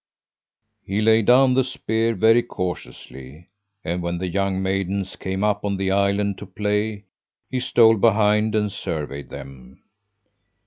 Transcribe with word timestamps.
"He 0.83 0.99
laid 0.99 1.27
down 1.27 1.53
the 1.53 1.63
spear 1.63 2.15
very 2.15 2.41
cautiously, 2.41 3.49
and 3.83 4.01
when 4.01 4.17
the 4.17 4.27
young 4.27 4.59
maidens 4.59 5.15
came 5.15 5.43
up 5.43 5.63
on 5.63 5.77
the 5.77 5.91
island 5.91 6.39
to 6.39 6.47
play, 6.47 7.05
he 7.51 7.59
stole 7.59 7.97
behind 7.97 8.55
and 8.55 8.71
surveyed 8.71 9.29
them. 9.29 9.83